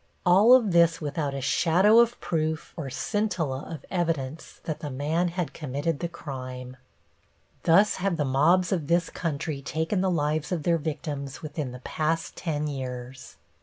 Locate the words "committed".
5.53-5.99